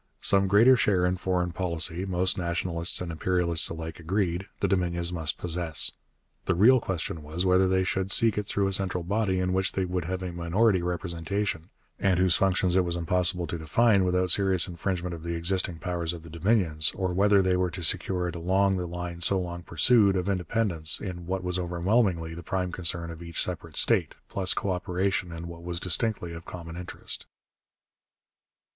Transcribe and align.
Some 0.21 0.47
greater 0.47 0.75
share 0.75 1.05
in 1.05 1.15
foreign 1.17 1.51
policy, 1.51 2.05
most 2.05 2.35
nationalists 2.35 3.01
and 3.01 3.11
imperialists 3.11 3.69
alike 3.69 3.99
agreed, 3.99 4.47
the 4.59 4.67
Dominions 4.67 5.13
must 5.13 5.37
possess. 5.37 5.91
The 6.45 6.55
real 6.55 6.79
question 6.79 7.21
was, 7.21 7.45
whether 7.45 7.67
they 7.67 7.83
should 7.83 8.09
seek 8.11 8.35
it 8.35 8.47
through 8.47 8.65
a 8.65 8.73
central 8.73 9.03
body 9.03 9.39
in 9.39 9.53
which 9.53 9.73
they 9.73 9.85
would 9.85 10.05
have 10.05 10.23
a 10.23 10.31
minority 10.31 10.81
representation, 10.81 11.69
and 11.99 12.17
whose 12.17 12.35
functions 12.35 12.75
it 12.75 12.83
was 12.83 12.95
impossible 12.95 13.45
to 13.45 13.59
define 13.59 14.03
without 14.03 14.31
serious 14.31 14.67
infringement 14.67 15.13
of 15.13 15.21
the 15.21 15.35
existing 15.35 15.77
powers 15.77 16.13
of 16.13 16.23
the 16.23 16.31
Dominions, 16.31 16.91
or 16.95 17.13
whether 17.13 17.43
they 17.43 17.55
were 17.55 17.69
to 17.69 17.83
secure 17.83 18.27
it 18.27 18.35
along 18.35 18.77
the 18.77 18.87
line 18.87 19.21
so 19.21 19.39
long 19.39 19.61
pursued, 19.61 20.15
of 20.15 20.27
independence 20.27 20.99
in 20.99 21.27
what 21.27 21.43
was 21.43 21.59
overwhelmingly 21.59 22.33
the 22.33 22.41
prime 22.41 22.71
concern 22.71 23.11
of 23.11 23.21
each 23.21 23.39
separate 23.43 23.77
state, 23.77 24.15
plus 24.29 24.55
co 24.55 24.71
operation 24.71 25.31
in 25.31 25.47
what 25.47 25.61
was 25.61 25.79
distinctly 25.79 26.33
of 26.33 26.43
common 26.43 26.75
interest. 26.75 27.27